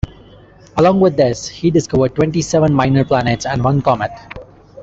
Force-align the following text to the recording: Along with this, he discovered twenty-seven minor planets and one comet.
Along 0.77 0.99
with 0.99 1.15
this, 1.15 1.47
he 1.47 1.69
discovered 1.69 2.15
twenty-seven 2.15 2.73
minor 2.73 3.05
planets 3.05 3.45
and 3.45 3.63
one 3.63 3.83
comet. 3.83 4.09